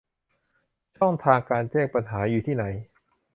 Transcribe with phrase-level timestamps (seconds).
[0.97, 2.63] ช่องทางการแจ้งปัญหาอยู่ที่ไหน